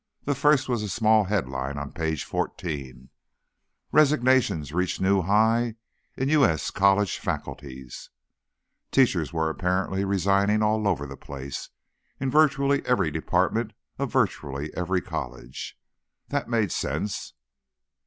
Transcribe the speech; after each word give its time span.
The 0.25 0.33
first 0.33 0.67
was 0.67 0.81
a 0.81 0.89
small 0.89 1.25
headline 1.25 1.77
on 1.77 1.91
page 1.91 2.23
fourteen: 2.23 3.09
RESIGNATIONS 3.91 4.73
REACH 4.73 4.99
NEW 4.99 5.21
HIGH 5.21 5.75
IN 6.17 6.27
U.S. 6.29 6.71
COLLEGE 6.71 7.19
FACULTIES 7.19 8.09
Teachers 8.89 9.31
were 9.31 9.51
apparently 9.51 10.03
resigning 10.03 10.63
all 10.63 10.87
over 10.87 11.05
the 11.05 11.17
place, 11.17 11.69
in 12.19 12.31
virtually 12.31 12.83
every 12.83 13.11
department 13.11 13.73
of 13.99 14.11
virtually 14.11 14.75
every 14.75 15.01
college. 15.01 15.77
That 16.29 16.49
made 16.49 16.71
sense. 16.71 17.33